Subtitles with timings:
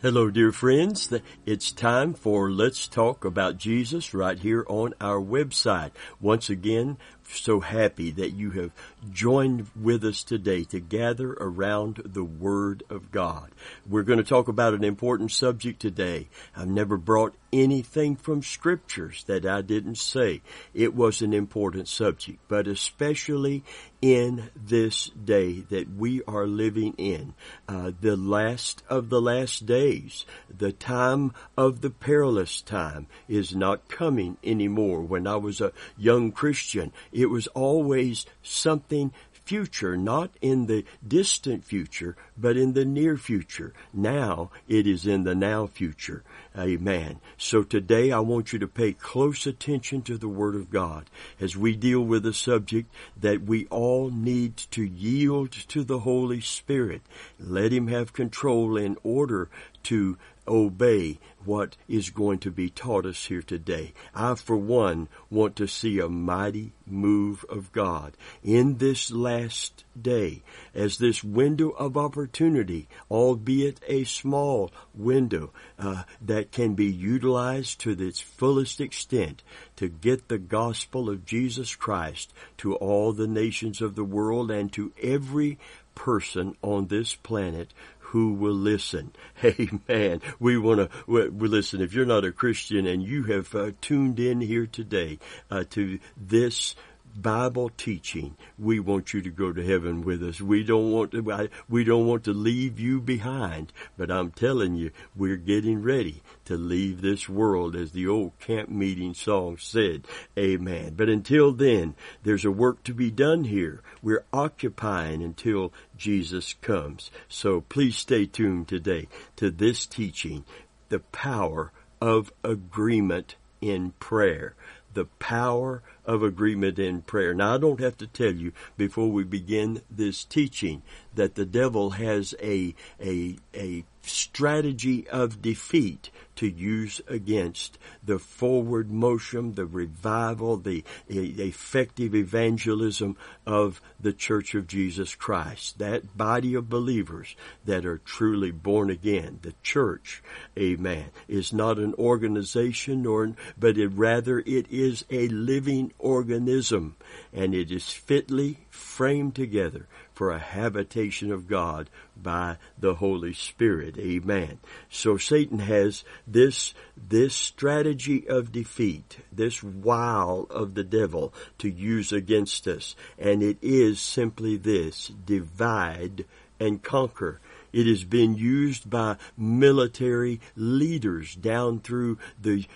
[0.00, 1.12] Hello, dear friends.
[1.44, 5.90] It's time for Let's Talk About Jesus right here on our website.
[6.20, 8.70] Once again, so happy that you have
[9.10, 13.50] joined with us today to gather around the Word of God.
[13.88, 16.28] We're going to talk about an important subject today.
[16.56, 20.42] I've never brought anything from scriptures that I didn't say.
[20.74, 23.64] It was an important subject, but especially
[24.00, 27.34] in this day that we are living in,
[27.68, 30.24] uh, the last of the last days,
[30.54, 35.00] the time of the perilous time is not coming anymore.
[35.02, 39.12] When I was a young Christian, it was always something
[39.48, 43.72] future, not in the distant future, but in the near future.
[43.94, 46.22] Now it is in the now future.
[46.54, 47.18] Amen.
[47.38, 51.06] So today I want you to pay close attention to the Word of God
[51.40, 56.42] as we deal with a subject that we all need to yield to the Holy
[56.42, 57.00] Spirit.
[57.40, 59.48] Let Him have control in order
[59.84, 63.92] to obey what is going to be taught us here today.
[64.14, 70.42] I, for one, want to see a mighty move of God in this last day
[70.74, 77.90] as this window of opportunity, albeit a small window, uh, that can be utilized to
[77.90, 79.42] its fullest extent
[79.76, 84.72] to get the gospel of Jesus Christ to all the nations of the world and
[84.72, 85.58] to every
[85.94, 87.74] person on this planet
[88.08, 89.12] who will listen.
[89.44, 90.20] Amen.
[90.38, 91.80] We want to we, listen.
[91.80, 95.18] If you're not a Christian and you have uh, tuned in here today
[95.50, 96.74] uh, to this
[97.22, 100.40] Bible teaching, we want you to go to heaven with us.
[100.40, 104.90] We don't want to, we don't want to leave you behind, but I'm telling you,
[105.16, 110.06] we're getting ready to leave this world as the old camp meeting song said.
[110.38, 110.94] Amen.
[110.96, 113.82] But until then, there's a work to be done here.
[114.02, 117.10] We're occupying until Jesus comes.
[117.28, 120.44] So please stay tuned today to this teaching,
[120.88, 124.54] the power of agreement in prayer.
[124.94, 127.34] The power of agreement in prayer.
[127.34, 130.82] Now, I don't have to tell you before we begin this teaching
[131.14, 138.90] that the devil has a, a, a strategy of defeat to use against the forward
[138.90, 145.80] motion, the revival, the effective evangelism of the Church of Jesus Christ.
[145.80, 149.40] That body of believers that are truly born again.
[149.42, 150.22] The church,
[150.56, 156.96] amen, is not an organization or, but it rather it is a living organism
[157.32, 163.96] and it is fitly framed together for a habitation of God by the Holy Spirit.
[163.98, 164.58] Amen.
[164.88, 172.12] So Satan has this, this strategy of defeat, this wile of the devil to use
[172.12, 172.96] against us.
[173.16, 176.24] And it is simply this, divide
[176.58, 177.40] and conquer.
[177.72, 182.66] It has been used by military leaders down through the,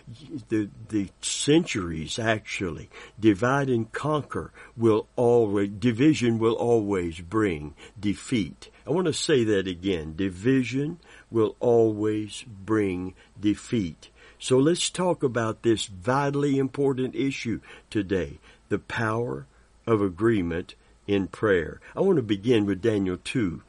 [0.48, 2.91] the, the centuries actually.
[3.19, 8.70] Divide and conquer will always, division will always bring defeat.
[8.86, 10.14] I want to say that again.
[10.16, 10.98] Division
[11.30, 14.10] will always bring defeat.
[14.38, 17.60] So let's talk about this vitally important issue
[17.91, 18.38] today.
[18.69, 19.47] The power
[19.86, 20.74] of agreement
[21.06, 21.80] in prayer.
[21.97, 23.62] I want to begin with Daniel 2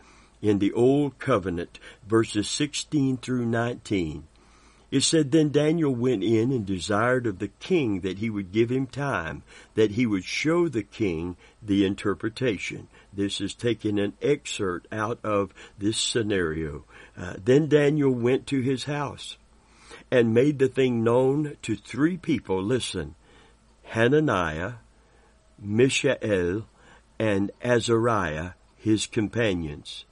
[0.43, 4.27] in the Old Covenant, verses 16 through 19.
[4.91, 8.69] It said, Then Daniel went in and desired of the king that he would give
[8.69, 9.41] him time,
[9.73, 12.89] that he would show the king the interpretation.
[13.11, 16.83] This is taking an excerpt out of this scenario.
[17.17, 19.37] Uh, then Daniel went to his house
[20.11, 22.61] and made the thing known to three people.
[22.61, 23.15] Listen,
[23.83, 24.73] Hananiah,
[25.57, 26.67] Mishael,
[27.17, 30.03] and Azariah, his companions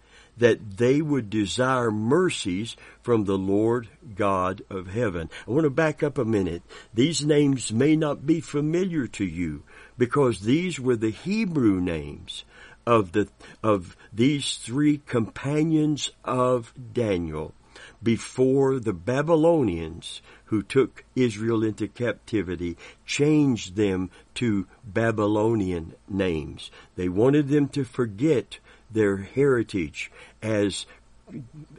[0.41, 5.29] that they would desire mercies from the Lord God of heaven.
[5.47, 6.63] I want to back up a minute.
[6.91, 9.61] These names may not be familiar to you
[9.99, 12.43] because these were the Hebrew names
[12.87, 13.29] of the,
[13.61, 17.53] of these three companions of Daniel
[18.01, 26.71] before the Babylonians who took Israel into captivity changed them to Babylonian names.
[26.95, 28.57] They wanted them to forget
[28.93, 30.11] their heritage
[30.41, 30.85] as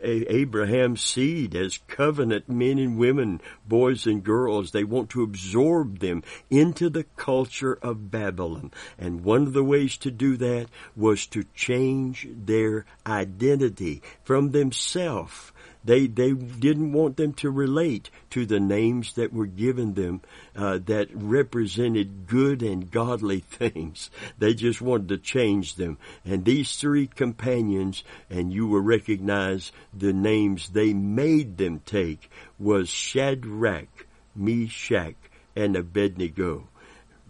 [0.03, 4.71] Abraham's seed, as covenant men and women, boys and girls.
[4.71, 8.73] They want to absorb them into the culture of Babylon.
[8.99, 15.52] And one of the ways to do that was to change their identity from themselves
[15.85, 20.21] They they didn't want them to relate to the names that were given them
[20.55, 24.11] uh, that represented good and godly things.
[24.39, 25.99] They just wanted to change them.
[26.25, 32.89] And these three companions, and you will recognize the names they made them take, was
[32.89, 34.07] Shadrach,
[34.37, 35.17] Meshach,
[35.57, 36.69] and Abednego.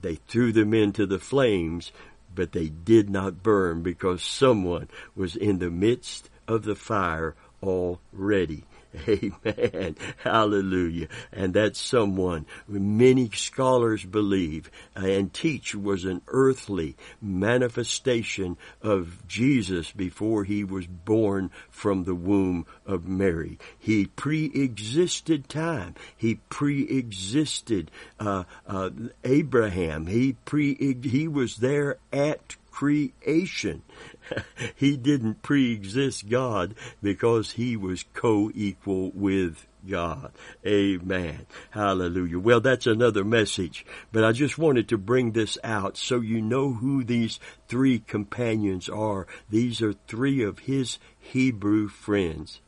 [0.02, 1.92] They threw them into the flames,
[2.34, 8.64] but they did not burn because someone was in the midst of the fire already.
[9.08, 9.96] Amen.
[10.18, 11.08] Hallelujah.
[11.32, 20.44] And that's someone many scholars believe and teach was an earthly manifestation of Jesus before
[20.44, 23.58] he was born from the womb of Mary.
[23.78, 25.94] He pre-existed time.
[26.16, 28.90] He pre-existed uh, uh,
[29.24, 30.06] Abraham.
[30.06, 33.82] He pre he was there at creation.
[34.74, 40.32] he didn't pre-exist God because he was co-equal with God.
[40.66, 41.46] Amen.
[41.70, 42.38] Hallelujah.
[42.38, 46.72] Well, that's another message, but I just wanted to bring this out so you know
[46.72, 47.38] who these
[47.68, 49.26] three companions are.
[49.50, 52.60] These are three of his Hebrew friends.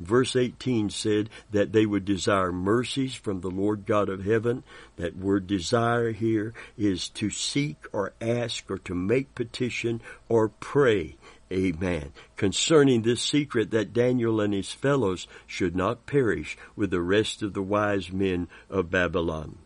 [0.00, 4.62] Verse 18 said that they would desire mercies from the Lord God of heaven.
[4.96, 11.16] That word desire here is to seek or ask or to make petition or pray.
[11.52, 12.12] Amen.
[12.36, 17.52] Concerning this secret that Daniel and his fellows should not perish with the rest of
[17.52, 19.58] the wise men of Babylon.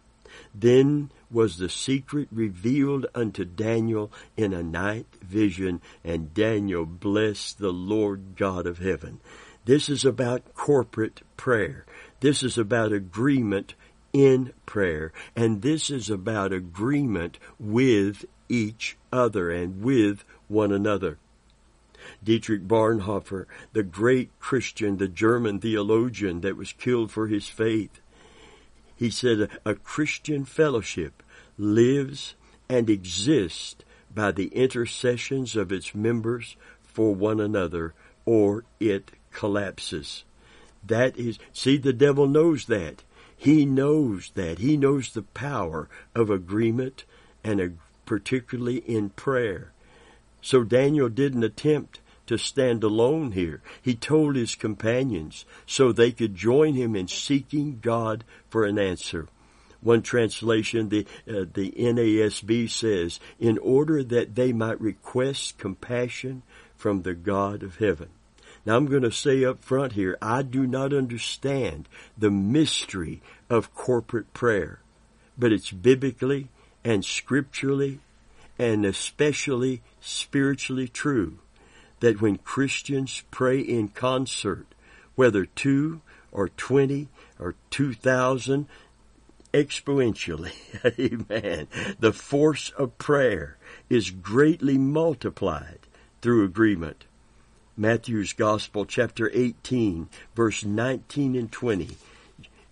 [0.54, 7.72] Then was the secret revealed unto Daniel in a night vision, and Daniel blessed the
[7.72, 9.20] Lord God of heaven.
[9.68, 11.84] This is about corporate prayer.
[12.20, 13.74] This is about agreement
[14.14, 15.12] in prayer.
[15.36, 21.18] And this is about agreement with each other and with one another.
[22.24, 23.44] Dietrich Bonhoeffer,
[23.74, 28.00] the great Christian, the German theologian that was killed for his faith,
[28.96, 31.22] he said a Christian fellowship
[31.58, 32.36] lives
[32.70, 37.92] and exists by the intercessions of its members for one another,
[38.24, 40.24] or it collapses.
[40.84, 43.04] That is, see, the devil knows that.
[43.36, 44.58] He knows that.
[44.58, 47.04] He knows the power of agreement
[47.44, 47.70] and a,
[48.04, 49.70] particularly in prayer.
[50.42, 53.62] So Daniel didn't attempt to stand alone here.
[53.80, 59.28] He told his companions so they could join him in seeking God for an answer.
[59.80, 66.42] One translation, the, uh, the NASB says, in order that they might request compassion
[66.76, 68.08] from the God of heaven.
[68.66, 73.74] Now I'm going to say up front here, I do not understand the mystery of
[73.74, 74.80] corporate prayer,
[75.38, 76.48] but it's biblically
[76.84, 78.00] and scripturally
[78.58, 81.38] and especially spiritually true
[82.00, 84.66] that when Christians pray in concert,
[85.14, 86.00] whether two
[86.32, 87.08] or twenty
[87.38, 88.66] or two thousand,
[89.52, 90.52] exponentially,
[90.98, 91.68] amen,
[91.98, 93.56] the force of prayer
[93.88, 95.80] is greatly multiplied
[96.20, 97.04] through agreement.
[97.78, 101.96] Matthew's Gospel, chapter 18, verse 19 and 20.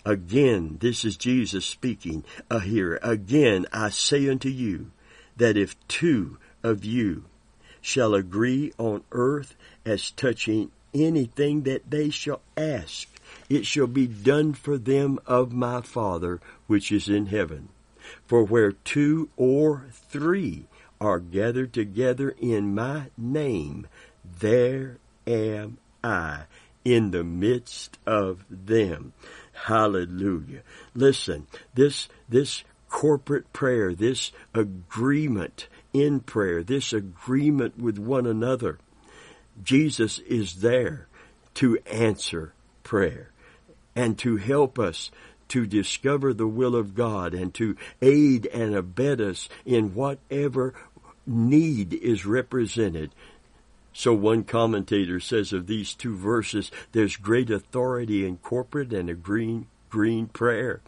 [0.04, 2.98] Again, this is Jesus speaking uh, here.
[3.02, 4.90] Again, I say unto you
[5.36, 7.24] that if two of you
[7.80, 9.54] shall agree on earth
[9.84, 13.08] as touching anything that they shall ask,
[13.48, 17.68] it shall be done for them of my Father which is in heaven.
[18.26, 20.64] For where two or three
[21.00, 23.86] are gathered together in my name,
[24.40, 26.44] there am I
[26.84, 29.12] in the midst of them.
[29.64, 30.62] Hallelujah.
[30.94, 38.78] Listen, this, this corporate prayer, this agreement in prayer, this agreement with one another,
[39.62, 41.08] Jesus is there
[41.54, 42.52] to answer
[42.84, 43.30] prayer
[43.96, 45.10] and to help us
[45.48, 50.74] to discover the will of God and to aid and abet us in whatever
[51.26, 53.12] need is represented.
[53.98, 59.14] So one commentator says of these two verses, there's great authority in corporate and a
[59.14, 60.82] green, green prayer.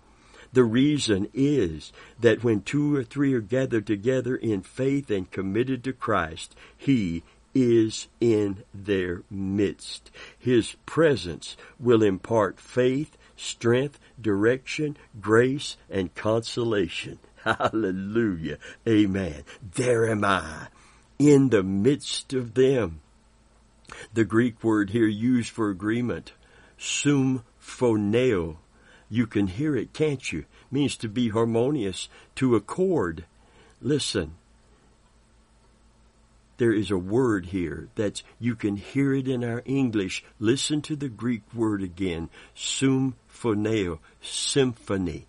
[0.52, 5.84] The reason is that when two or three are gathered together in faith and committed
[5.84, 7.22] to Christ, He
[7.54, 10.10] is in their midst.
[10.38, 17.20] His presence will impart faith, strength, direction, grace, and consolation.
[17.42, 18.58] Hallelujah.
[18.86, 19.44] Amen.
[19.62, 20.68] There am I
[21.18, 23.00] in the midst of them.
[24.12, 26.32] The Greek word here used for agreement,
[26.78, 28.56] symphoneo.
[29.10, 30.44] You can hear it, can't you?
[30.70, 33.24] Means to be harmonious, to accord.
[33.80, 34.34] Listen,
[36.58, 40.24] there is a word here that you can hear it in our English.
[40.38, 42.28] Listen to the Greek word again.
[42.54, 45.26] Symphoneo, symphony.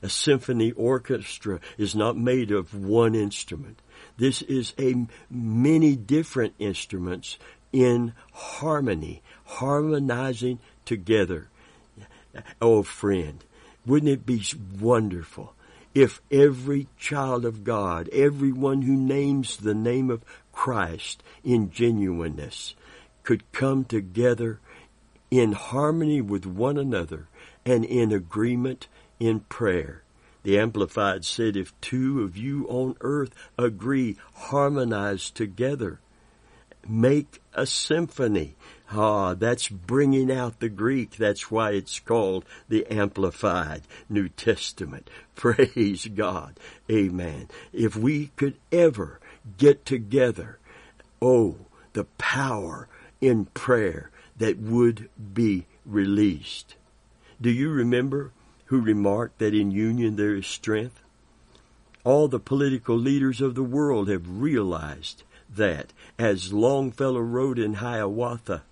[0.00, 3.82] A symphony orchestra is not made of one instrument.
[4.18, 7.38] This is a many different instruments
[7.72, 11.48] in harmony, harmonizing together.
[12.60, 13.44] Oh friend,
[13.86, 14.42] wouldn't it be
[14.80, 15.54] wonderful
[15.94, 22.74] if every child of God, everyone who names the name of Christ in genuineness,
[23.22, 24.60] could come together
[25.30, 27.28] in harmony with one another
[27.64, 28.88] and in agreement
[29.20, 30.02] in prayer.
[30.42, 36.00] The Amplified said, if two of you on earth agree, harmonize together,
[36.88, 38.54] make a symphony.
[38.90, 41.16] Ah, that's bringing out the Greek.
[41.16, 45.10] That's why it's called the Amplified New Testament.
[45.34, 46.58] Praise God.
[46.90, 47.48] Amen.
[47.72, 49.20] If we could ever
[49.58, 50.58] get together,
[51.20, 51.56] oh,
[51.92, 52.88] the power
[53.20, 56.76] in prayer that would be released.
[57.40, 58.32] Do you remember
[58.68, 61.02] who remarked that in union there is strength?
[62.04, 65.22] All the political leaders of the world have realized
[65.54, 68.62] that, as Longfellow wrote in Hiawatha,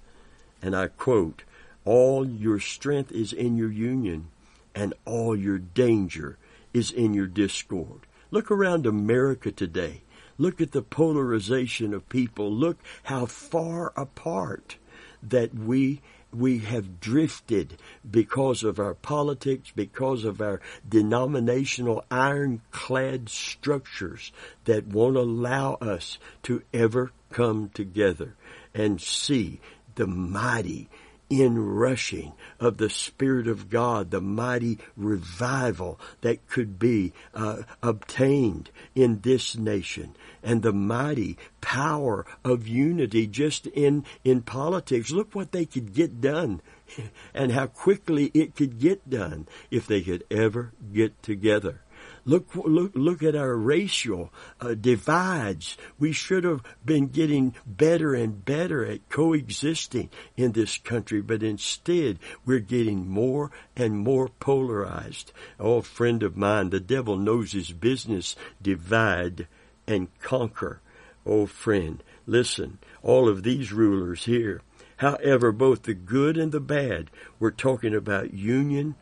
[0.63, 1.43] and I quote,
[1.85, 4.29] all your strength is in your union,
[4.75, 6.37] and all your danger
[6.75, 8.01] is in your discord.
[8.31, 10.03] Look around America today.
[10.37, 12.53] Look at the polarization of people.
[12.53, 14.77] Look how far apart
[15.23, 16.03] that we
[16.39, 17.77] we have drifted
[18.09, 24.33] because of our politics, because of our denominational ironclad structures
[24.65, 28.35] that won't allow us to ever come together
[28.75, 29.61] and see
[29.95, 30.89] the mighty
[31.29, 39.21] inrushing of the Spirit of God, the mighty revival that could be uh, obtained in
[39.21, 45.11] this nation, and the mighty power of unity just in, in politics.
[45.11, 46.61] Look what they could get done
[47.35, 51.81] and how quickly it could get done if they could ever get together.
[52.29, 55.77] Look, look, look at our racial uh, divides.
[55.97, 62.19] We should have been getting better and better at coexisting in this country, but instead
[62.45, 65.33] we're getting more and more polarized.
[65.61, 68.35] Oh, friend of mine, the devil knows his business.
[68.61, 69.47] Divide
[69.87, 70.81] and conquer.
[71.25, 74.63] Oh, friend, listen, all of these rulers here,
[74.97, 78.97] however, both the good and the bad, we're talking about union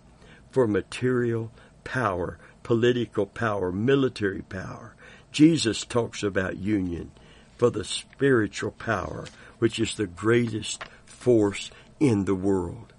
[0.50, 1.50] for material
[1.84, 4.96] power political power, military power.
[5.30, 7.12] Jesus talks about union
[7.56, 9.26] for the spiritual power,
[9.60, 12.92] which is the greatest force in the world.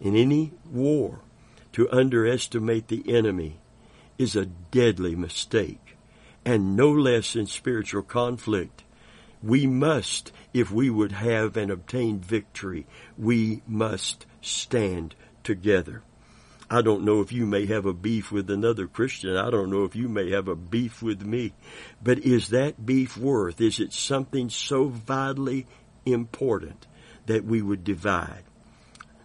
[0.00, 1.20] In any war,
[1.72, 3.58] to underestimate the enemy
[4.16, 5.96] is a deadly mistake,
[6.44, 8.84] and no less in spiritual conflict.
[9.42, 12.86] We must, if we would have and obtain victory,
[13.18, 16.02] we must stand together.
[16.72, 19.36] I don't know if you may have a beef with another Christian.
[19.36, 21.52] I don't know if you may have a beef with me.
[22.00, 23.60] But is that beef worth?
[23.60, 25.66] Is it something so vitally
[26.06, 26.86] important
[27.26, 28.44] that we would divide?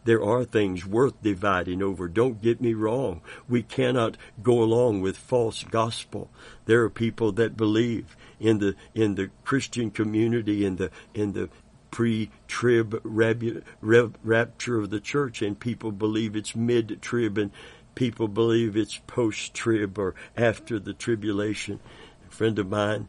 [0.06, 2.08] There are things worth dividing over.
[2.08, 3.22] Don't get me wrong.
[3.48, 6.32] We cannot go along with false gospel.
[6.66, 11.50] There are people that believe in the in the Christian community in the in the
[11.96, 17.52] pre-trib rapture of the church, and people believe it's mid-trib, and
[17.96, 21.80] people believe it's post-trib or after the tribulation.
[22.28, 23.08] A friend of mine,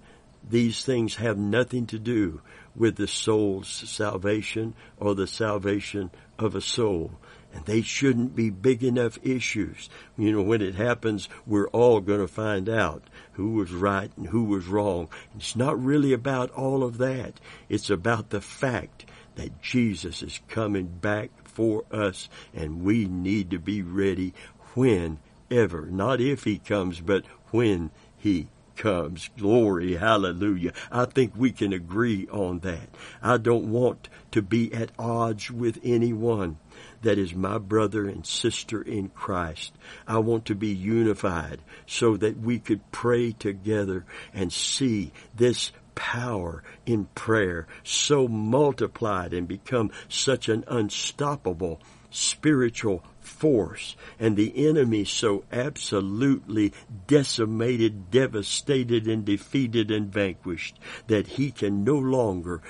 [0.49, 2.40] these things have nothing to do
[2.76, 7.11] with the soul's salvation or the salvation of a soul.
[7.57, 9.89] And they shouldn't be big enough issues.
[10.19, 14.27] You know, when it happens, we're all going to find out who was right and
[14.27, 15.09] who was wrong.
[15.35, 17.41] It's not really about all of that.
[17.71, 23.59] It's about the fact that Jesus is coming back for us and we need to
[23.59, 24.35] be ready
[24.75, 25.87] whenever.
[25.87, 29.31] Not if he comes, but when he comes.
[29.39, 30.75] Glory, hallelujah.
[30.93, 32.91] I think we can agree on that.
[33.23, 36.59] I don't want to be at odds with anyone
[37.02, 39.73] that is my brother and sister in Christ.
[40.06, 46.62] I want to be unified so that we could pray together and see this power
[46.85, 51.80] in prayer so multiplied and become such an unstoppable
[52.11, 56.73] spiritual force and the enemy so absolutely
[57.06, 60.78] decimated, devastated, and defeated and vanquished
[61.09, 62.62] that he can no longer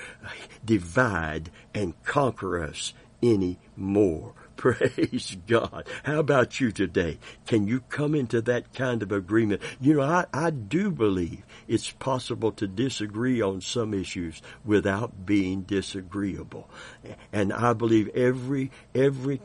[0.65, 4.33] divide and conquer us anymore.
[4.57, 5.87] Praise God.
[6.03, 7.19] How about you today?
[7.45, 9.61] Can you come into that kind of agreement?
[9.79, 15.61] You know, I, I do believe it's possible to disagree on some issues without being
[15.61, 16.69] disagreeable.
[17.31, 19.41] And I believe every, every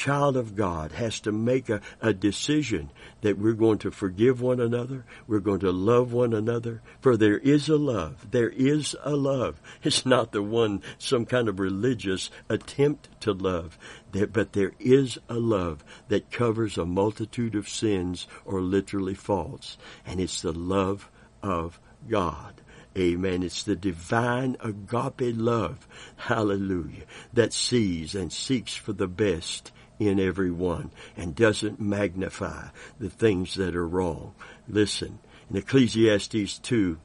[0.00, 2.88] child of God has to make a, a decision
[3.20, 5.04] that we're going to forgive one another.
[5.26, 6.80] We're going to love one another.
[7.02, 8.30] For there is a love.
[8.30, 9.60] There is a love.
[9.82, 13.78] It's not the one, some kind of religious attempt to love.
[14.10, 19.76] but there is a love that covers a multitude of sins or literally faults.
[20.06, 21.10] And it's the love
[21.42, 21.78] of
[22.08, 22.54] God.
[22.96, 23.42] Amen.
[23.42, 27.04] It's the divine agape love, hallelujah,
[27.34, 33.76] that sees and seeks for the best in everyone and doesn't magnify the things that
[33.76, 34.34] are wrong.
[34.66, 36.98] Listen, in Ecclesiastes 2,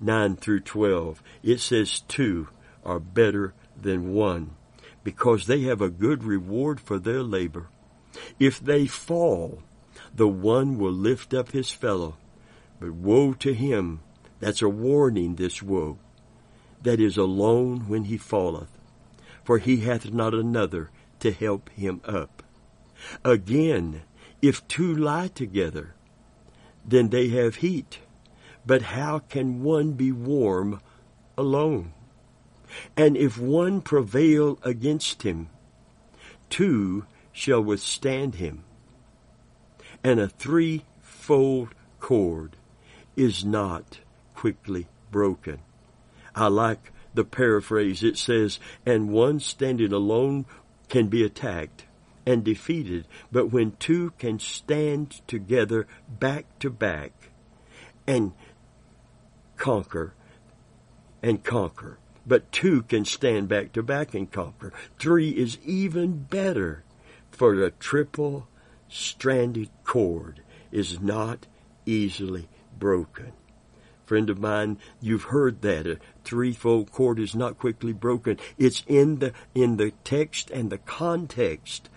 [0.00, 2.48] 9 through 12, it says two
[2.84, 4.50] are better than one
[5.02, 7.68] because they have a good reward for their labor.
[8.38, 9.62] If they fall,
[10.14, 12.16] the one will lift up his fellow.
[12.78, 14.00] But woe to him,
[14.40, 15.98] that's a warning, this woe,
[16.82, 18.78] that is alone when he falleth,
[19.44, 22.42] for he hath not another to help him up.
[23.24, 24.02] Again,
[24.42, 25.94] if two lie together,
[26.84, 27.98] then they have heat.
[28.64, 30.80] But how can one be warm
[31.36, 31.92] alone?
[32.96, 35.48] And if one prevail against him,
[36.50, 38.64] two shall withstand him.
[40.02, 42.56] And a threefold cord
[43.16, 44.00] is not
[44.34, 45.60] quickly broken.
[46.34, 48.02] I like the paraphrase.
[48.02, 50.44] It says, and one standing alone
[50.88, 51.84] can be attacked
[52.26, 57.30] and defeated, but when two can stand together back to back
[58.06, 58.32] and
[59.56, 60.14] conquer
[61.22, 64.72] and conquer, but two can stand back to back and conquer.
[64.98, 66.84] Three is even better
[67.30, 68.48] for a triple
[68.88, 71.46] stranded cord is not
[71.84, 73.32] easily broken.
[74.06, 75.86] Friend of mine, you've heard that.
[75.86, 78.38] A threefold cord is not quickly broken.
[78.56, 81.90] It's in the, in the text and the context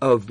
[0.00, 0.30] of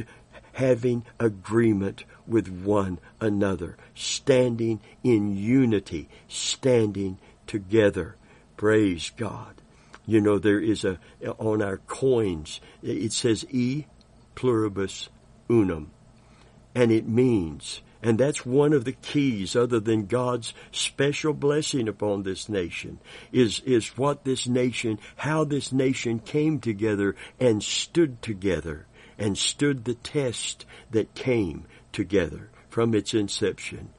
[0.53, 7.17] having agreement with one another, standing in unity, standing
[7.47, 8.15] together.
[8.55, 9.55] Praise God.
[10.05, 10.99] You know, there is a,
[11.39, 13.85] on our coins, it says e
[14.35, 15.09] pluribus
[15.49, 15.91] unum.
[16.75, 22.23] And it means and that's one of the keys other than God's special blessing upon
[22.23, 22.99] this nation
[23.31, 28.85] is, is what this nation, how this nation came together and stood together
[29.17, 33.89] and stood the test that came together from its inception.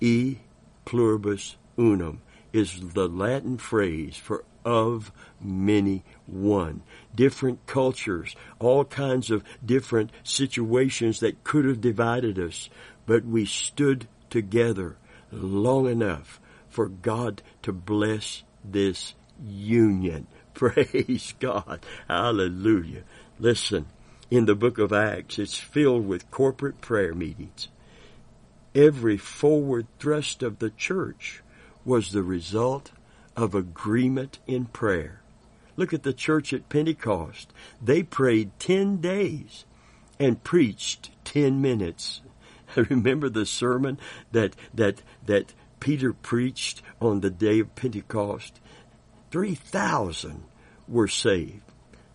[0.00, 0.38] E
[0.86, 2.22] pluribus unum
[2.54, 6.82] is the Latin phrase for of many one.
[7.14, 12.70] Different cultures, all kinds of different situations that could have divided us
[13.12, 14.96] but we stood together
[15.30, 19.12] long enough for God to bless this
[19.46, 20.26] union.
[20.54, 21.84] Praise God.
[22.08, 23.02] Hallelujah.
[23.38, 23.84] Listen,
[24.30, 27.68] in the book of Acts, it's filled with corporate prayer meetings.
[28.74, 31.42] Every forward thrust of the church
[31.84, 32.92] was the result
[33.36, 35.20] of agreement in prayer.
[35.76, 37.52] Look at the church at Pentecost.
[37.82, 39.66] They prayed 10 days
[40.18, 42.22] and preached 10 minutes.
[42.76, 43.98] I remember the sermon
[44.32, 48.60] that that that Peter preached on the day of Pentecost?
[49.30, 50.44] Three thousand
[50.88, 51.62] were saved.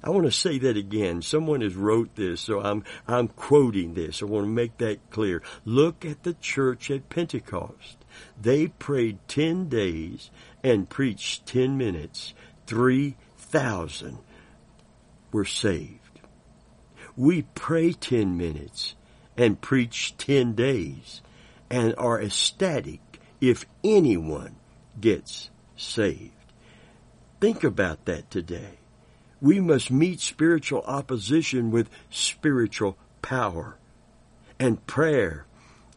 [0.03, 1.21] I want to say that again.
[1.21, 4.21] Someone has wrote this, so I'm I'm quoting this.
[4.21, 5.41] I want to make that clear.
[5.65, 7.97] Look at the church at Pentecost.
[8.39, 10.29] They prayed ten days
[10.63, 12.33] and preached ten minutes.
[12.67, 14.19] Three thousand
[15.31, 15.99] were saved.
[17.15, 18.95] We pray ten minutes
[19.37, 21.21] and preach 10 days
[21.69, 22.99] and are ecstatic
[23.39, 24.55] if anyone
[24.99, 26.31] gets saved.
[27.39, 28.79] Think about that today.
[29.39, 33.77] We must meet spiritual opposition with spiritual power.
[34.59, 35.45] And prayer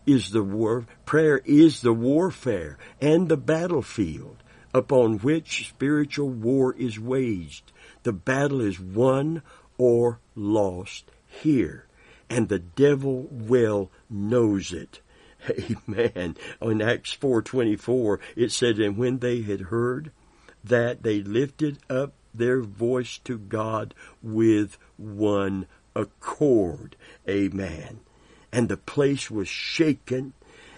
[0.05, 4.37] is the war, prayer is the warfare and the battlefield
[4.75, 7.73] upon which spiritual war is waged.
[8.03, 9.43] The battle is won
[9.79, 11.87] or lost here
[12.31, 15.01] and the devil well knows it.
[15.51, 16.37] Amen.
[16.63, 20.13] On Acts 4:24 it said and when they had heard
[20.63, 25.67] that they lifted up their voice to God with one
[25.97, 26.95] accord.
[27.29, 28.01] Amen.
[28.53, 30.35] And the place was shaken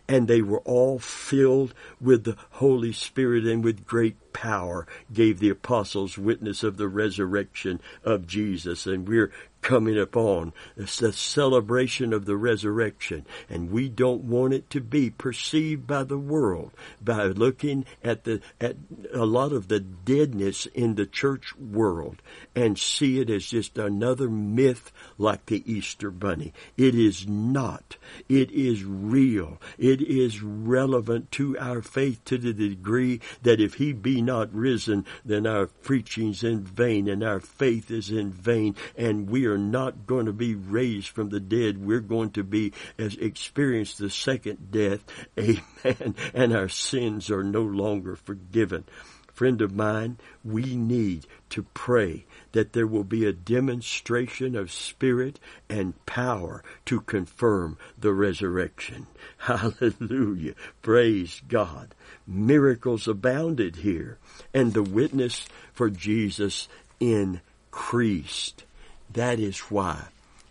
[0.09, 5.49] and they were all filled with the Holy Spirit and with great power gave the
[5.49, 8.87] apostles witness of the resurrection of Jesus.
[8.87, 9.33] And we're
[9.63, 10.53] coming upon.
[10.77, 13.25] It's the celebration of the resurrection.
[13.49, 18.41] And we don't want it to be perceived by the world by looking at the,
[18.61, 18.77] at
[19.15, 22.21] a lot of the deadness in the church world
[22.55, 26.53] and see it as just another myth like the Easter bunny.
[26.77, 27.97] It is not.
[28.29, 29.61] It is real.
[29.79, 35.07] It is relevant to our faith to the degree that if he be not risen,
[35.25, 40.07] then our preaching's in vain and our faith is in vain and we are not
[40.07, 41.85] going to be raised from the dead.
[41.85, 45.05] We're going to be as experience the second death.
[45.39, 46.15] Amen.
[46.35, 48.85] And our sins are no longer forgiven
[49.33, 55.41] friend of mine, we need to pray that there will be a demonstration of spirit
[55.69, 59.07] and power to confirm the resurrection.
[59.39, 60.55] Hallelujah.
[60.83, 61.95] Praise God.
[62.27, 64.19] Miracles abounded here
[64.55, 66.69] and the witness for Jesus
[67.01, 68.65] increased.
[69.13, 70.05] That is why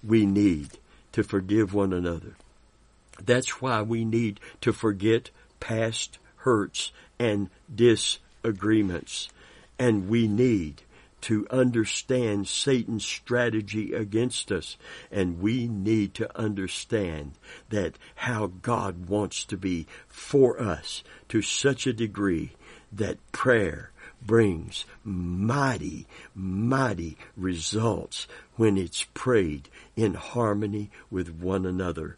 [0.04, 0.78] we need
[1.14, 2.36] to forgive one another.
[3.24, 9.30] That's why we need to forget past hurts and disagreements.
[9.78, 10.82] And we need
[11.22, 14.78] to understand Satan's strategy against us.
[15.12, 17.34] And we need to understand
[17.70, 22.54] that how God wants to be for us to such a degree
[22.92, 23.91] that prayer
[24.26, 32.18] brings mighty, mighty results when it's prayed in harmony with one another.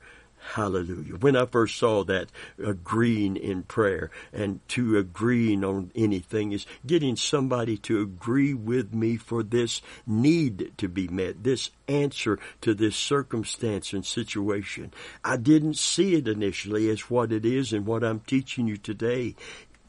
[0.52, 1.16] Hallelujah.
[1.16, 2.30] When I first saw that
[2.64, 9.16] agreeing in prayer and to agreeing on anything is getting somebody to agree with me
[9.16, 14.92] for this need to be met, this answer to this circumstance and situation.
[15.24, 19.36] I didn't see it initially as what it is and what I'm teaching you today.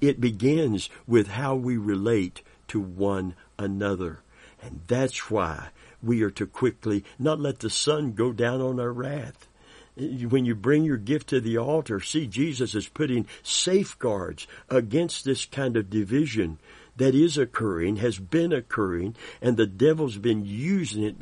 [0.09, 4.21] It begins with how we relate to one another.
[4.62, 5.69] And that's why
[6.03, 9.49] we are to quickly not let the sun go down on our wrath
[9.97, 15.45] when you bring your gift to the altar, see Jesus is putting safeguards against this
[15.45, 16.59] kind of division
[16.97, 21.17] that is occurring, has been occurring, and the devil's been using it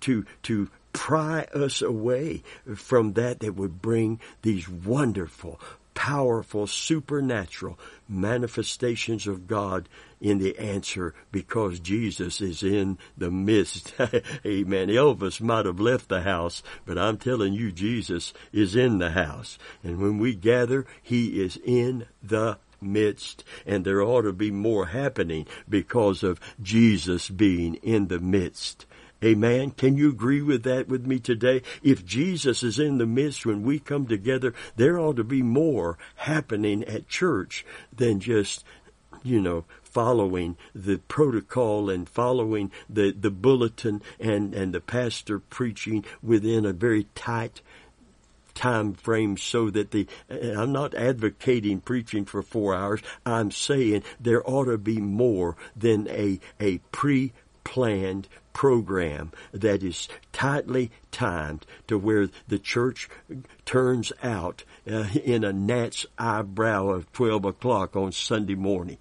[0.00, 2.42] to, to pry us away
[2.74, 5.60] from that that would bring these wonderful,
[5.96, 7.76] powerful, supernatural
[8.08, 9.88] manifestations of God
[10.20, 13.94] in the answer because Jesus is in the midst.
[14.46, 14.88] Amen.
[14.88, 19.58] Elvis might have left the house, but I'm telling you, Jesus is in the house.
[19.82, 24.86] And when we gather, He is in the midst and there ought to be more
[24.86, 28.84] happening because of Jesus being in the midst.
[29.24, 29.70] Amen.
[29.70, 31.62] Can you agree with that with me today?
[31.82, 35.96] If Jesus is in the midst when we come together, there ought to be more
[36.16, 38.64] happening at church than just,
[39.22, 46.04] you know, following the protocol and following the, the bulletin and, and the pastor preaching
[46.22, 47.62] within a very tight
[48.56, 53.00] time frame so that the I'm not advocating preaching for four hours.
[53.24, 57.32] I'm saying there ought to be more than a a pre
[57.66, 63.08] planned program that is tightly timed to where the church
[63.64, 68.98] turns out uh, in a gnat's eyebrow of 12 o'clock on Sunday morning.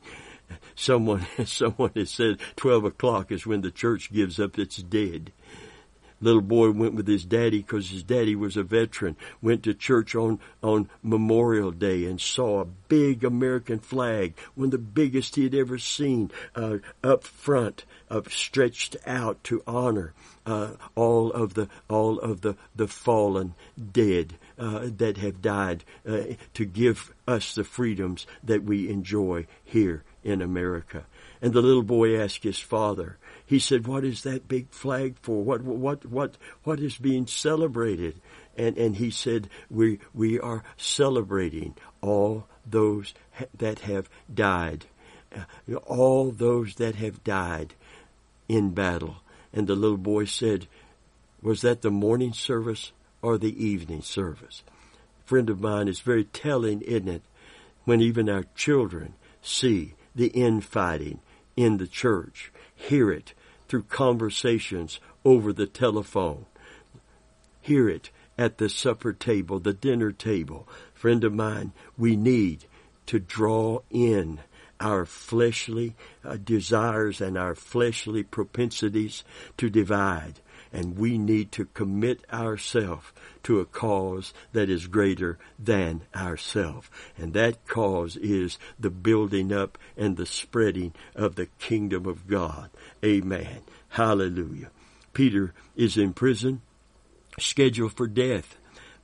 [0.74, 5.32] Someone, someone has said 12 o'clock is when the church gives up its dead
[6.22, 10.16] little boy went with his daddy because his daddy was a veteran, went to church
[10.16, 15.44] on, on Memorial Day and saw a big American flag, one of the biggest he
[15.44, 20.14] had ever seen, uh, up front, uh, stretched out to honor
[20.46, 23.56] uh, all of the all of the the fallen
[23.92, 26.22] dead uh, that have died uh,
[26.54, 31.06] to give us the freedoms that we enjoy here in America.
[31.42, 35.44] And the little boy asked his father, he said, "What is that big flag for?
[35.44, 38.20] What what what what is being celebrated?"
[38.58, 43.14] And and he said, "We we are celebrating all those
[43.58, 44.86] that have died,
[45.36, 47.76] uh, all those that have died
[48.48, 49.18] in battle."
[49.54, 50.68] And the little boy said,
[51.42, 54.64] "Was that the morning service or the evening service?"
[55.24, 57.22] A friend of mine is very telling, isn't it?
[57.84, 61.20] When even our children see the infighting
[61.56, 63.34] in the church hear it
[63.68, 66.46] through conversations over the telephone.
[67.62, 70.68] Hear it at the supper table, the dinner table.
[70.94, 72.66] Friend of mine, we need
[73.08, 74.40] to draw in
[74.80, 79.24] our fleshly uh, desires and our fleshly propensities
[79.58, 80.42] to divide
[80.76, 86.90] and we need to commit ourselves to a cause that is greater than ourselves.
[87.18, 92.70] And that cause is the building up and the spreading of the kingdom of God.
[93.04, 93.62] Amen.
[93.90, 94.70] Hallelujah.
[95.14, 96.62] Peter is in prison,
[97.40, 98.58] scheduled for death.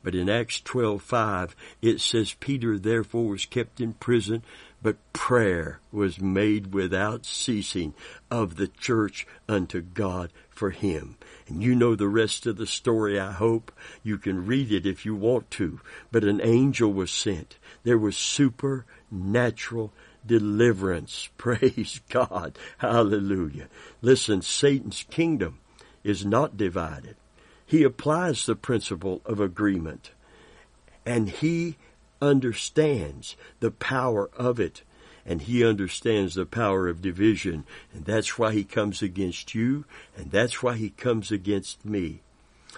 [0.03, 4.43] But in Acts 12:5 it says Peter therefore was kept in prison
[4.81, 7.93] but prayer was made without ceasing
[8.31, 11.17] of the church unto God for him.
[11.47, 13.71] And you know the rest of the story, I hope.
[14.04, 15.82] You can read it if you want to.
[16.12, 17.58] But an angel was sent.
[17.82, 19.91] There was supernatural
[20.24, 21.30] deliverance.
[21.38, 22.60] Praise God.
[22.78, 23.69] Hallelujah.
[24.04, 25.58] Listen, Satan's kingdom
[26.04, 27.15] is not divided.
[27.65, 30.12] He applies the principle of agreement
[31.08, 31.78] and he
[32.21, 34.84] understands the power of it
[35.25, 39.86] and he understands the power of division and that's why he comes against you
[40.17, 42.21] and that's why he comes against me.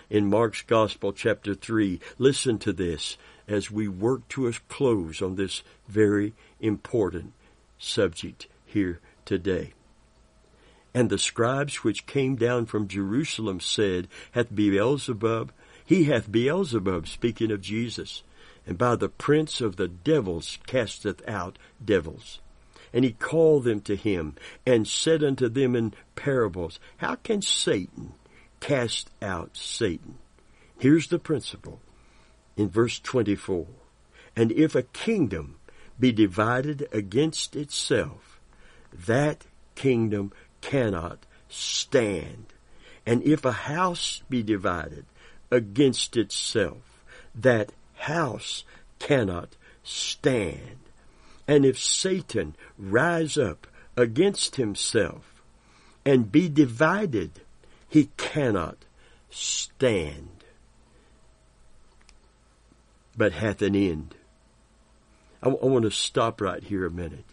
[0.09, 5.35] In Mark's Gospel chapter 3, listen to this as we work to a close on
[5.35, 7.33] this very important
[7.77, 9.73] subject here today.
[10.93, 15.51] And the scribes which came down from Jerusalem said, Hath Beelzebub,
[15.85, 18.23] he hath Beelzebub, speaking of Jesus,
[18.65, 22.39] and by the prince of the devils casteth out devils.
[22.93, 28.13] And he called them to him, and said unto them in parables, How can Satan
[28.59, 30.19] cast out Satan?
[30.77, 31.79] Here's the principle
[32.55, 33.65] in verse 24.
[34.35, 35.57] And if a kingdom
[35.99, 38.39] be divided against itself,
[38.91, 39.45] that
[39.75, 42.45] kingdom cannot stand.
[43.05, 45.05] And if a house be divided
[45.51, 47.03] against itself,
[47.35, 48.63] that house
[48.99, 50.77] cannot stand.
[51.47, 55.41] And if Satan rise up against himself
[56.05, 57.31] and be divided,
[57.89, 58.77] he cannot
[59.29, 60.43] stand,
[63.15, 64.15] but hath an end.
[65.41, 67.25] I, I want to stop right here a minute.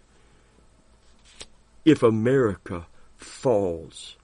[1.85, 4.16] If America falls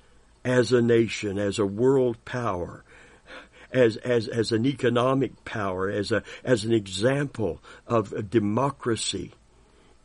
[0.45, 2.85] as a nation, as a world power,
[3.73, 9.33] as, as, as an economic power, as a, as an example of democracy,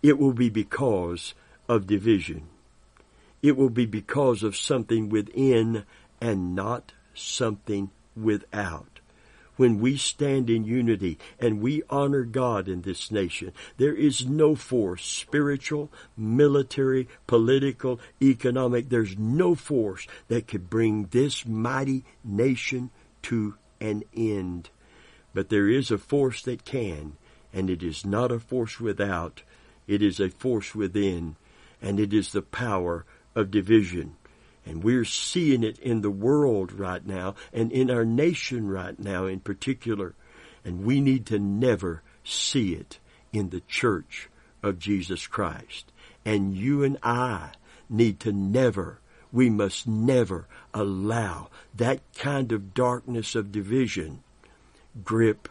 [0.01, 1.33] it will be because
[1.67, 2.47] of division.
[3.41, 5.85] It will be because of something within
[6.19, 8.91] and not something without
[9.61, 14.55] when we stand in unity and we honor God in this nation, there is no
[14.55, 22.89] force, spiritual, military, political, economic, there's no force that could bring this mighty nation
[23.23, 24.69] to an end.
[25.33, 27.17] But there is a force that can,
[27.53, 29.43] and it is not a force without,
[29.87, 31.35] it is a force within,
[31.81, 33.05] and it is the power
[33.35, 34.15] of division.
[34.65, 39.25] And we're seeing it in the world right now and in our nation right now
[39.25, 40.13] in particular.
[40.63, 42.99] And we need to never see it
[43.33, 44.29] in the church
[44.61, 45.91] of Jesus Christ.
[46.23, 47.49] And you and I
[47.89, 48.99] need to never,
[49.31, 54.23] we must never allow that kind of darkness of division
[55.03, 55.47] grip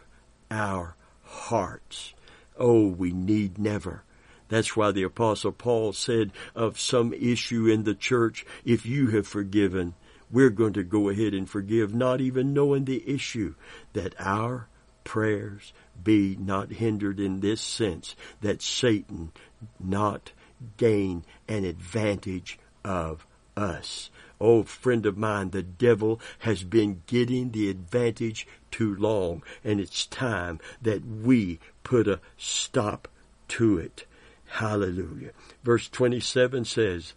[0.49, 2.13] our hearts.
[2.57, 4.03] Oh, we need never
[4.51, 9.25] that's why the apostle Paul said of some issue in the church, if you have
[9.25, 9.93] forgiven,
[10.29, 13.55] we're going to go ahead and forgive, not even knowing the issue,
[13.93, 14.67] that our
[15.05, 15.71] prayers
[16.03, 19.31] be not hindered in this sense, that Satan
[19.79, 20.33] not
[20.75, 23.25] gain an advantage of
[23.61, 24.09] us.
[24.39, 30.07] Oh, friend of mine, the devil has been getting the advantage too long, and it's
[30.07, 33.07] time that we put a stop
[33.49, 34.05] to it.
[34.47, 35.31] Hallelujah.
[35.63, 37.13] Verse 27 says,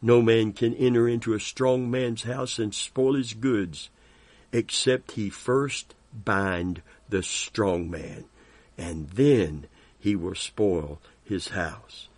[0.00, 3.90] No man can enter into a strong man's house and spoil his goods,
[4.50, 8.24] except he first bind the strong man,
[8.78, 9.66] and then
[9.98, 12.08] he will spoil his house.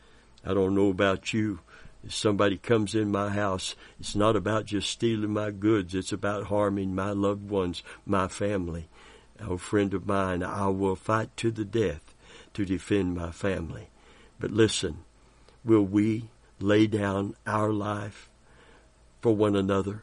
[0.45, 1.61] I don't know about you.
[2.05, 5.95] If somebody comes in my house, it's not about just stealing my goods.
[5.95, 8.89] It's about harming my loved ones, my family.
[9.41, 12.15] A friend of mine, I will fight to the death
[12.55, 13.89] to defend my family.
[14.39, 14.99] But listen,
[15.65, 16.29] will we
[16.61, 18.31] lay down our life
[19.21, 20.03] for one another?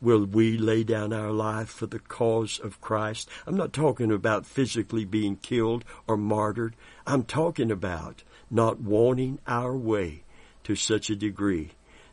[0.00, 3.28] Will we lay down our life for the cause of Christ?
[3.46, 6.74] I'm not talking about physically being killed or martyred.
[7.06, 10.24] I'm talking about not wanting our way
[10.64, 11.70] to such a degree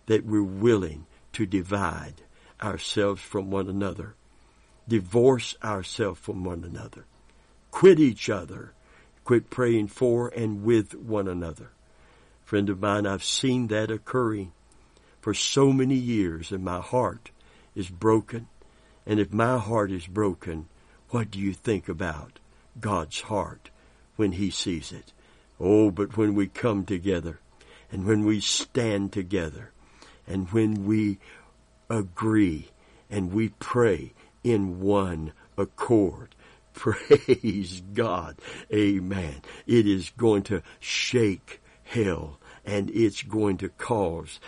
[0.07, 2.21] that we're willing to divide
[2.61, 4.15] ourselves from one another,
[4.87, 7.05] divorce ourselves from one another,
[7.71, 8.73] quit each other,
[9.29, 11.69] Quit praying for and with one another.
[12.43, 14.53] Friend of mine, I've seen that occurring
[15.21, 17.29] for so many years and my heart
[17.75, 18.47] is broken.
[19.05, 20.67] And if my heart is broken,
[21.09, 22.39] what do you think about
[22.79, 23.69] God's heart
[24.15, 25.13] when He sees it?
[25.59, 27.39] Oh, but when we come together
[27.91, 29.71] and when we stand together
[30.27, 31.19] and when we
[31.89, 32.69] agree
[33.09, 36.35] and we pray in one accord.
[36.73, 38.37] Praise God.
[38.73, 39.41] Amen.
[39.67, 44.39] It is going to shake hell and it's going to cause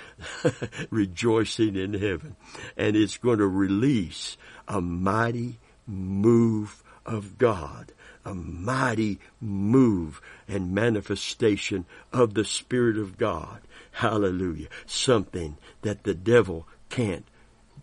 [0.90, 2.36] rejoicing in heaven
[2.78, 7.92] and it's going to release a mighty move of God,
[8.26, 13.62] a mighty move and manifestation of the Spirit of God.
[13.94, 14.68] Hallelujah.
[14.86, 17.26] Something that the devil can't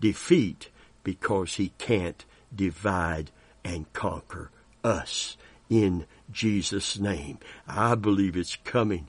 [0.00, 0.70] defeat
[1.02, 2.24] because he can't
[2.54, 3.30] divide
[3.64, 4.50] and conquer
[4.84, 5.36] us
[5.68, 7.38] in Jesus' name.
[7.66, 9.08] I believe it's coming.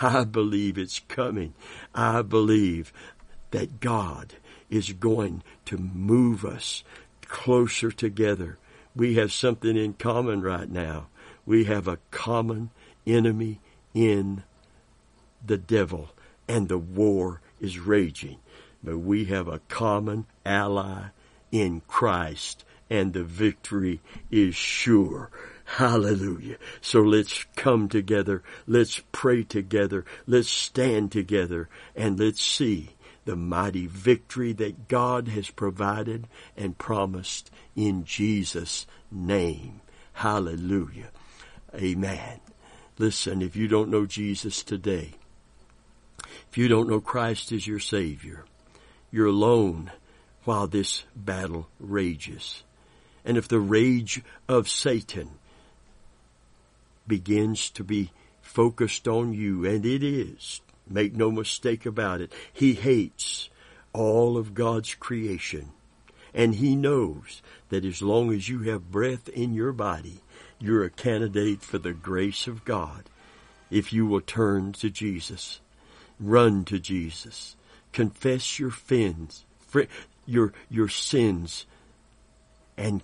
[0.00, 1.54] I believe it's coming.
[1.94, 2.92] I believe
[3.50, 4.34] that God
[4.70, 6.82] is going to move us
[7.26, 8.58] closer together.
[8.96, 11.08] We have something in common right now.
[11.46, 12.70] We have a common
[13.06, 13.60] enemy
[13.92, 14.44] in
[15.44, 16.10] the devil
[16.48, 18.38] and the war is raging.
[18.82, 21.08] But we have a common ally
[21.50, 25.30] in Christ and the victory is sure.
[25.64, 26.56] Hallelujah.
[26.80, 28.42] So let's come together.
[28.66, 30.04] Let's pray together.
[30.26, 32.93] Let's stand together and let's see
[33.24, 39.80] the mighty victory that God has provided and promised in Jesus' name.
[40.14, 41.10] Hallelujah.
[41.74, 42.40] Amen.
[42.98, 45.12] Listen, if you don't know Jesus today,
[46.50, 48.44] if you don't know Christ as your Savior,
[49.10, 49.90] you're alone
[50.44, 52.62] while this battle rages.
[53.24, 55.30] And if the rage of Satan
[57.06, 62.74] begins to be focused on you, and it is, make no mistake about it, he
[62.74, 63.48] hates
[63.92, 65.70] all of God's creation.
[66.34, 70.20] And he knows that as long as you have breath in your body,
[70.58, 73.04] you're a candidate for the grace of God.
[73.70, 75.60] If you will turn to Jesus,
[76.18, 77.56] run to Jesus,
[77.92, 79.44] confess your sins,
[80.26, 81.66] your, your sins,
[82.76, 83.02] and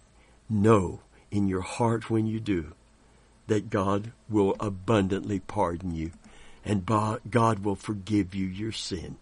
[0.49, 2.73] know in your heart when you do
[3.47, 6.12] that God will abundantly pardon you
[6.64, 9.16] and God will forgive you your sin.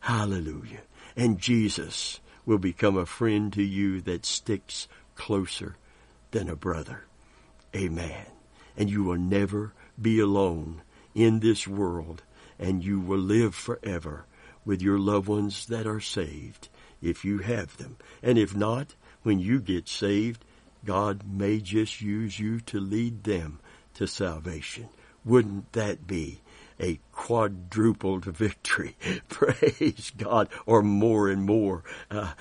[0.00, 0.82] Hallelujah.
[1.16, 5.76] And Jesus will become a friend to you that sticks closer
[6.30, 7.04] than a brother.
[7.74, 8.26] Amen.
[8.76, 10.82] And you will never be alone
[11.14, 12.22] in this world
[12.58, 14.26] and you will live forever
[14.64, 16.68] with your loved ones that are saved
[17.02, 17.96] if you have them.
[18.22, 20.44] And if not, when you get saved,
[20.84, 23.60] God may just use you to lead them
[23.94, 24.88] to salvation.
[25.24, 26.40] Wouldn't that be
[26.80, 28.96] a quadrupled victory?
[29.28, 32.32] Praise God, or more and more uh,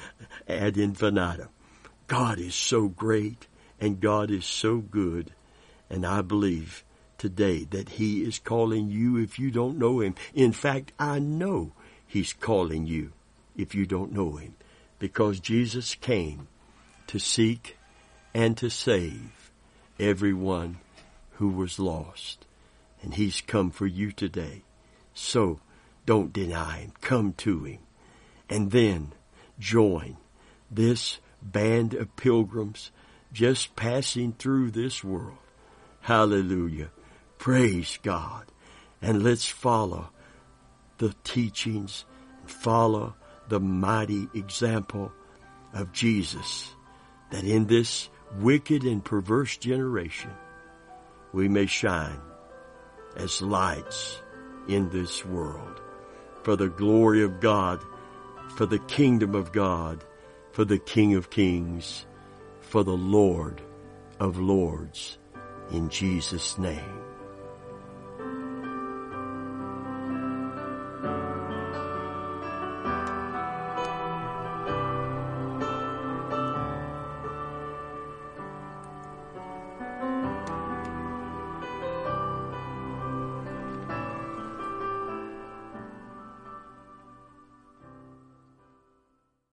[0.47, 1.49] ad infinitum.
[2.07, 3.47] God is so great
[3.79, 5.31] and God is so good,
[5.89, 6.83] and I believe
[7.17, 10.15] today that He is calling you if you don't know Him.
[10.33, 11.73] In fact, I know
[12.07, 13.11] He's calling you
[13.57, 14.55] if you don't know Him
[14.99, 16.47] because Jesus came
[17.07, 17.77] to seek
[18.33, 19.51] and to save
[19.99, 20.77] everyone
[21.33, 22.45] who was lost.
[23.05, 24.63] And He's come for you today.
[25.13, 25.59] So
[26.07, 26.93] don't deny Him.
[27.01, 27.77] Come to Him.
[28.49, 29.13] And then
[29.59, 30.17] join
[30.71, 32.89] this band of pilgrims
[33.31, 35.37] just passing through this world.
[36.01, 36.89] Hallelujah.
[37.37, 38.45] Praise God.
[39.03, 40.09] And let's follow
[40.97, 42.05] the teachings,
[42.41, 43.15] and follow
[43.49, 45.11] the mighty example
[45.73, 46.73] of Jesus
[47.29, 50.31] that in this wicked and perverse generation,
[51.33, 52.19] we may shine
[53.15, 54.21] as lights
[54.67, 55.81] in this world
[56.45, 57.81] for the glory of God,
[58.55, 60.03] for the kingdom of God,
[60.51, 62.05] for the King of Kings,
[62.61, 63.61] for the Lord
[64.19, 65.17] of Lords,
[65.71, 67.04] in Jesus' name.